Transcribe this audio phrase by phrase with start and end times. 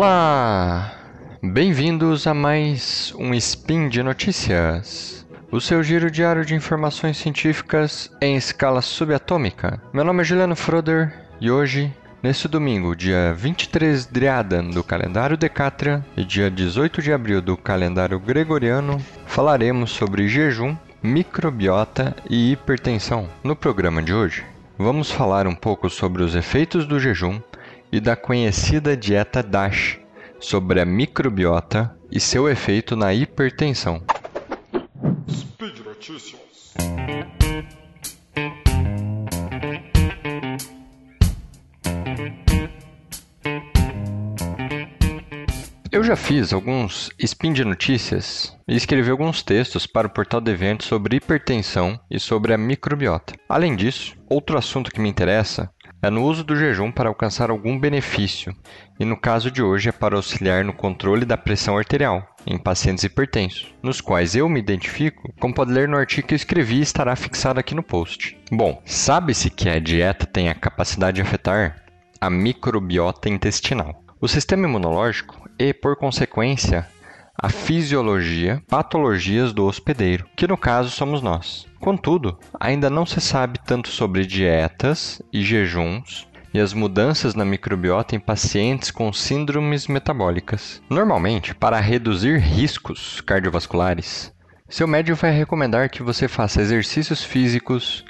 [0.00, 0.92] Olá!
[1.42, 8.36] Bem-vindos a mais um Spin de Notícias, o seu giro diário de informações científicas em
[8.36, 9.82] escala subatômica.
[9.92, 11.92] Meu nome é Juliano Froder e hoje,
[12.22, 18.20] neste domingo, dia 23 Driadan do calendário Decátria e dia 18 de abril do calendário
[18.20, 23.28] Gregoriano, falaremos sobre jejum, microbiota e hipertensão.
[23.42, 24.46] No programa de hoje,
[24.78, 27.40] vamos falar um pouco sobre os efeitos do jejum
[27.90, 29.98] e da conhecida dieta DASH
[30.40, 34.02] sobre a microbiota e seu efeito na hipertensão.
[35.28, 36.38] Speed Notícias.
[45.90, 50.50] Eu já fiz alguns spin de notícias e escrevi alguns textos para o portal de
[50.52, 53.34] eventos sobre hipertensão e sobre a microbiota.
[53.48, 57.78] Além disso, outro assunto que me interessa é no uso do jejum para alcançar algum
[57.78, 58.54] benefício,
[58.98, 63.04] e no caso de hoje é para auxiliar no controle da pressão arterial em pacientes
[63.04, 66.82] hipertensos, nos quais eu me identifico, como pode ler no artigo que eu escrevi e
[66.82, 68.38] estará fixado aqui no post.
[68.50, 71.82] Bom, sabe-se que a dieta tem a capacidade de afetar
[72.20, 76.86] a microbiota intestinal, o sistema imunológico e, por consequência,
[77.40, 81.68] a fisiologia, patologias do hospedeiro, que no caso somos nós.
[81.78, 88.16] Contudo, ainda não se sabe tanto sobre dietas e jejuns e as mudanças na microbiota
[88.16, 90.82] em pacientes com síndromes metabólicas.
[90.90, 94.34] Normalmente, para reduzir riscos cardiovasculares,
[94.68, 98.04] seu médico vai recomendar que você faça exercícios físicos,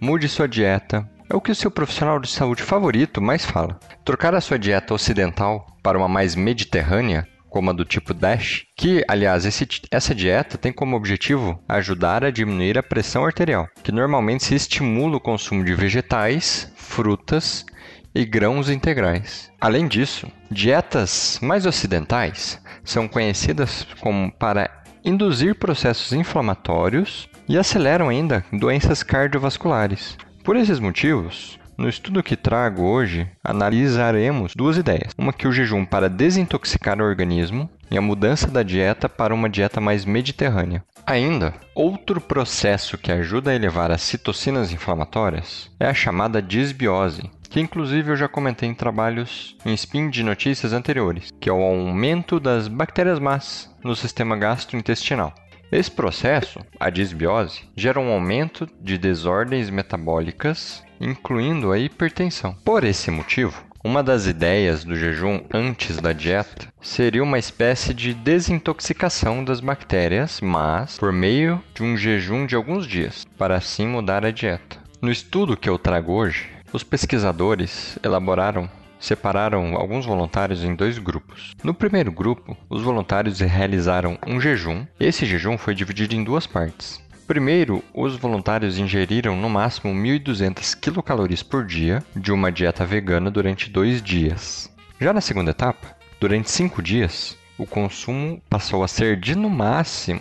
[0.00, 1.06] mude sua dieta.
[1.28, 3.78] É o que o seu profissional de saúde favorito mais fala.
[4.04, 9.04] Trocar a sua dieta ocidental para uma mais mediterrânea como a do tipo DASH, que,
[9.06, 14.44] aliás, esse, essa dieta tem como objetivo ajudar a diminuir a pressão arterial, que normalmente
[14.44, 17.66] se estimula o consumo de vegetais, frutas
[18.14, 19.50] e grãos integrais.
[19.60, 24.70] Além disso, dietas mais ocidentais são conhecidas como para
[25.04, 30.16] induzir processos inflamatórios e aceleram ainda doenças cardiovasculares.
[30.44, 35.14] Por esses motivos, no estudo que trago hoje, analisaremos duas ideias.
[35.16, 39.48] Uma que o jejum para desintoxicar o organismo e a mudança da dieta para uma
[39.48, 40.84] dieta mais mediterrânea.
[41.06, 47.60] Ainda, outro processo que ajuda a elevar as citocinas inflamatórias é a chamada disbiose, que
[47.60, 52.38] inclusive eu já comentei em trabalhos em spin de notícias anteriores, que é o aumento
[52.38, 55.32] das bactérias más no sistema gastrointestinal.
[55.72, 62.54] Esse processo, a disbiose, gera um aumento de desordens metabólicas incluindo a hipertensão.
[62.64, 68.12] Por esse motivo, uma das ideias do jejum antes da dieta seria uma espécie de
[68.12, 74.24] desintoxicação das bactérias, mas por meio de um jejum de alguns dias, para assim mudar
[74.24, 74.78] a dieta.
[75.00, 78.68] No estudo que eu trago hoje, os pesquisadores elaboraram
[79.00, 81.56] separaram alguns voluntários em dois grupos.
[81.64, 84.84] No primeiro grupo, os voluntários realizaram um jejum.
[85.00, 87.00] Esse jejum foi dividido em duas partes.
[87.30, 93.70] Primeiro, os voluntários ingeriram no máximo 1.200 quilocalorias por dia de uma dieta vegana durante
[93.70, 94.68] dois dias.
[95.00, 100.18] Já na segunda etapa, durante cinco dias, o consumo passou a ser de no máximo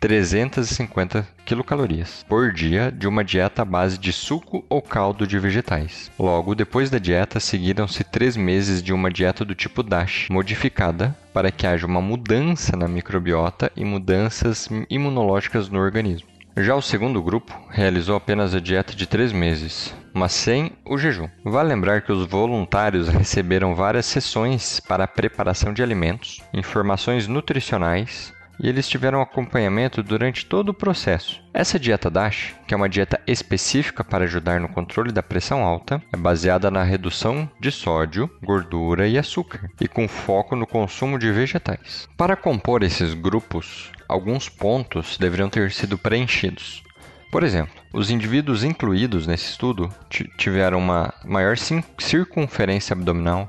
[0.00, 6.12] 350 quilocalorias por dia de uma dieta à base de suco ou caldo de vegetais.
[6.16, 11.50] Logo, depois da dieta, seguiram-se três meses de uma dieta do tipo DASH, modificada para
[11.50, 16.35] que haja uma mudança na microbiota e mudanças imunológicas no organismo.
[16.58, 21.28] Já o segundo grupo realizou apenas a dieta de três meses, mas sem o jejum.
[21.44, 28.34] Vale lembrar que os voluntários receberam várias sessões para a preparação de alimentos, informações nutricionais
[28.58, 31.42] e eles tiveram acompanhamento durante todo o processo.
[31.52, 36.02] Essa dieta DASH, que é uma dieta específica para ajudar no controle da pressão alta,
[36.12, 41.30] é baseada na redução de sódio, gordura e açúcar, e com foco no consumo de
[41.32, 42.08] vegetais.
[42.16, 46.82] Para compor esses grupos, alguns pontos deveriam ter sido preenchidos.
[47.30, 49.92] Por exemplo, os indivíduos incluídos nesse estudo
[50.38, 51.56] tiveram uma maior
[51.98, 53.48] circunferência abdominal,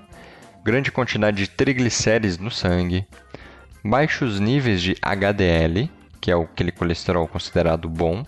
[0.63, 3.07] grande quantidade de triglicérides no sangue,
[3.83, 5.89] baixos níveis de HDL,
[6.19, 8.25] que é aquele colesterol considerado bom,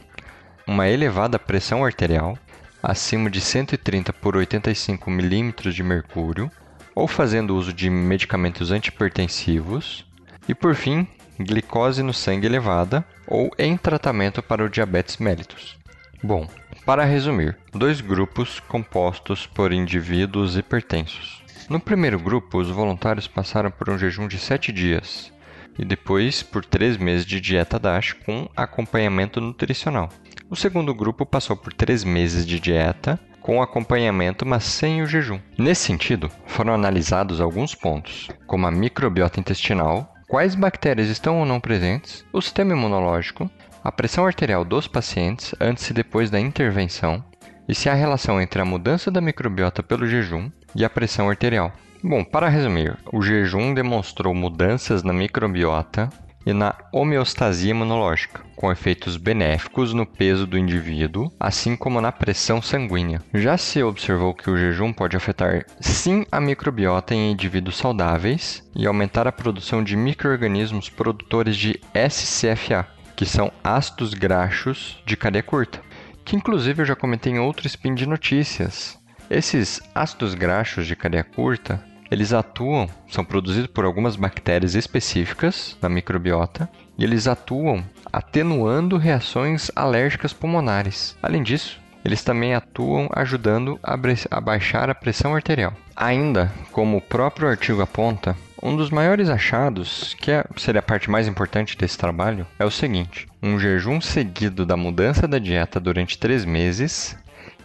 [0.65, 2.37] uma elevada pressão arterial,
[2.81, 6.49] acima de 130 por 85 milímetros de mercúrio,
[6.95, 10.05] ou fazendo uso de medicamentos antipertensivos,
[10.47, 11.07] e por fim,
[11.39, 15.77] glicose no sangue elevada ou em tratamento para o diabetes mellitus.
[16.21, 16.47] Bom,
[16.85, 21.43] para resumir, dois grupos compostos por indivíduos hipertensos.
[21.69, 25.31] No primeiro grupo, os voluntários passaram por um jejum de 7 dias
[25.79, 30.09] e depois por 3 meses de dieta DASH com acompanhamento nutricional.
[30.49, 35.39] O segundo grupo passou por 3 meses de dieta com acompanhamento, mas sem o jejum.
[35.57, 41.59] Nesse sentido, foram analisados alguns pontos, como a microbiota intestinal, quais bactérias estão ou não
[41.59, 43.49] presentes, o sistema imunológico,
[43.81, 47.23] a pressão arterial dos pacientes antes e depois da intervenção,
[47.67, 51.71] e se há relação entre a mudança da microbiota pelo jejum e a pressão arterial.
[52.01, 56.09] Bom, para resumir, o jejum demonstrou mudanças na microbiota
[56.45, 62.61] e na homeostasia imunológica, com efeitos benéficos no peso do indivíduo, assim como na pressão
[62.61, 63.21] sanguínea.
[63.33, 68.87] Já se observou que o jejum pode afetar sim a microbiota em indivíduos saudáveis e
[68.87, 75.81] aumentar a produção de microorganismos produtores de SCFA, que são ácidos graxos de cadeia curta,
[76.23, 78.97] que inclusive eu já comentei em outro spin de notícias.
[79.29, 85.89] Esses ácidos graxos de cadeia curta eles atuam, são produzidos por algumas bactérias específicas na
[85.89, 91.15] microbiota e eles atuam atenuando reações alérgicas pulmonares.
[91.21, 95.73] Além disso, eles também atuam ajudando a, baixar a pressão arterial.
[95.95, 101.09] Ainda, como o próprio artigo aponta, um dos maiores achados, que é, seria a parte
[101.09, 106.17] mais importante desse trabalho, é o seguinte: um jejum seguido da mudança da dieta durante
[106.17, 107.17] três meses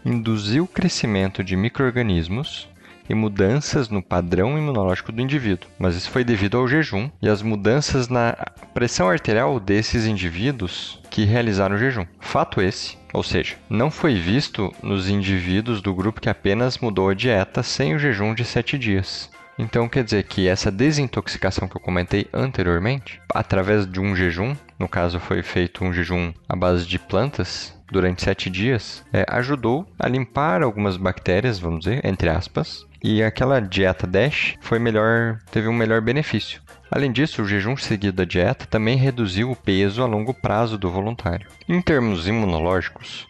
[0.05, 2.69] induziu o crescimento de micro-organismos
[3.09, 7.43] e mudanças no padrão imunológico do indivíduo, mas isso foi devido ao jejum e às
[7.43, 8.37] mudanças na
[8.73, 12.07] pressão arterial desses indivíduos que realizaram o jejum.
[12.21, 17.15] Fato esse, ou seja, não foi visto nos indivíduos do grupo que apenas mudou a
[17.15, 19.31] dieta sem o jejum de 7 dias.
[19.59, 24.89] Então quer dizer que essa desintoxicação que eu comentei anteriormente, através de um jejum, no
[24.89, 30.09] caso foi feito um jejum à base de plantas, durante sete dias, é, ajudou a
[30.09, 35.75] limpar algumas bactérias, vamos dizer, entre aspas, e aquela dieta DASH foi melhor, teve um
[35.75, 36.63] melhor benefício.
[36.91, 40.91] Além disso, o jejum seguido da dieta também reduziu o peso a longo prazo do
[40.91, 41.49] voluntário.
[41.69, 43.27] Em termos imunológicos,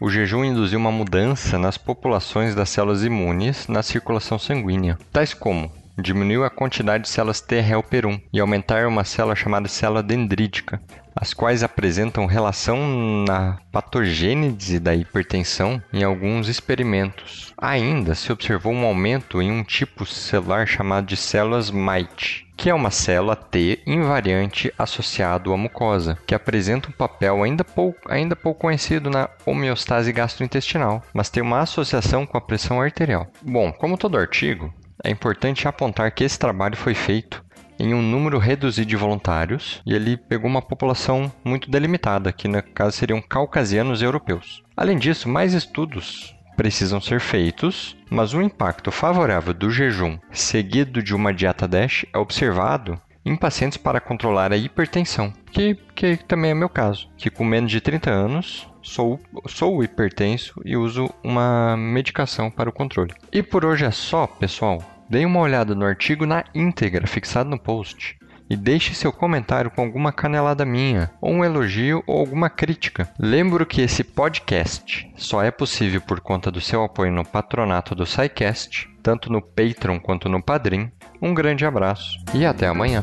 [0.00, 5.70] o jejum induziu uma mudança nas populações das células imunes na circulação sanguínea, tais como
[5.98, 10.80] diminuiu a quantidade de células T helper 1 e aumentar uma célula chamada célula dendrítica,
[11.14, 17.52] as quais apresentam relação na patogênese da hipertensão em alguns experimentos.
[17.58, 22.74] Ainda se observou um aumento em um tipo celular chamado de células MITE, que é
[22.74, 28.60] uma célula T invariante associado à mucosa, que apresenta um papel ainda pouco, ainda pouco
[28.60, 33.26] conhecido na homeostase gastrointestinal, mas tem uma associação com a pressão arterial.
[33.42, 34.72] Bom, como todo artigo,
[35.02, 37.42] é importante apontar que esse trabalho foi feito
[37.80, 42.62] em um número reduzido de voluntários e ele pegou uma população muito delimitada, que no
[42.62, 44.62] caso seriam caucasianos e europeus.
[44.76, 51.14] Além disso, mais estudos precisam ser feitos, mas o impacto favorável do jejum seguido de
[51.14, 56.54] uma dieta DASH é observado em pacientes para controlar a hipertensão, que, que também é
[56.54, 62.50] meu caso, que com menos de 30 anos sou, sou hipertenso e uso uma medicação
[62.50, 63.14] para o controle.
[63.32, 64.99] E por hoje é só, pessoal.
[65.10, 68.16] Dê uma olhada no artigo na íntegra fixado no post
[68.48, 73.08] e deixe seu comentário com alguma canelada minha, ou um elogio ou alguma crítica.
[73.18, 78.06] Lembro que esse podcast só é possível por conta do seu apoio no patronato do
[78.06, 80.92] SciCast, tanto no Patreon quanto no Padrim.
[81.20, 83.02] Um grande abraço e até amanhã.